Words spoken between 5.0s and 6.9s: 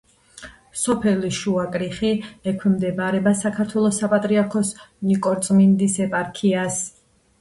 ნიკორწმინდის ეპარქიას.